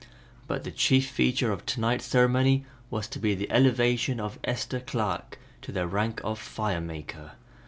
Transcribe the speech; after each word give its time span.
But 0.47 0.63
the 0.63 0.71
chief 0.71 1.11
feature 1.11 1.51
of 1.51 1.63
to 1.67 1.79
night's 1.79 2.05
ceremony 2.07 2.65
was 2.89 3.05
to 3.09 3.19
be 3.19 3.35
the 3.35 3.51
elevation 3.51 4.19
of 4.19 4.39
Esther 4.43 4.79
Clark 4.79 5.37
to 5.61 5.71
the 5.71 5.85
rank 5.85 6.19
of 6.23 6.39
Fire 6.39 6.81
Maker. 6.81 7.33